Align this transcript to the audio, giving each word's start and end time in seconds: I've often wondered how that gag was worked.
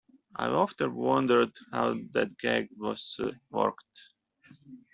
I've 0.35 0.53
often 0.53 0.95
wondered 0.95 1.51
how 1.71 1.93
that 2.13 2.35
gag 2.39 2.69
was 2.75 3.19
worked. 3.51 4.01